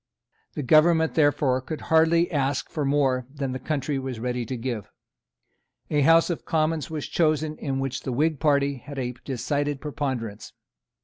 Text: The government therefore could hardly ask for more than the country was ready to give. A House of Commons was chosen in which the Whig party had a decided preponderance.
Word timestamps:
The 0.53 0.63
government 0.63 1.13
therefore 1.13 1.61
could 1.61 1.79
hardly 1.81 2.31
ask 2.31 2.71
for 2.71 2.83
more 2.83 3.27
than 3.31 3.51
the 3.51 3.59
country 3.59 3.99
was 3.99 4.19
ready 4.19 4.47
to 4.47 4.57
give. 4.57 4.89
A 5.91 6.01
House 6.01 6.31
of 6.31 6.43
Commons 6.43 6.89
was 6.89 7.07
chosen 7.07 7.55
in 7.59 7.79
which 7.79 8.01
the 8.01 8.11
Whig 8.11 8.39
party 8.39 8.77
had 8.77 8.97
a 8.97 9.13
decided 9.23 9.79
preponderance. 9.79 10.53